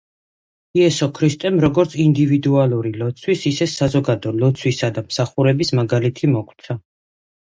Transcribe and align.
იესო 0.83 1.07
ქრისტემ 1.17 1.57
როგორც 1.65 1.91
ინდივიდუალური 2.05 2.91
ლოცვის, 3.01 3.43
ისე 3.49 3.67
საზოგადო 3.73 4.31
ლოცვისა 4.45 4.89
და 4.97 5.05
მსახურების 5.11 5.73
მაგალითი 5.81 6.31
მოგვცა. 6.33 6.79